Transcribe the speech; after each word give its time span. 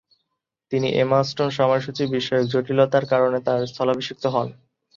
তিনি 0.71 0.87
এমা 1.01 1.19
স্টোনের 1.23 1.57
সময়সূচি 1.59 2.03
বিষয়ক 2.15 2.45
জটিলতার 2.51 3.05
কারণে 3.11 3.37
তার 3.47 3.59
স্থলাভিষিক্ত 3.71 4.23
হন। 4.33 4.47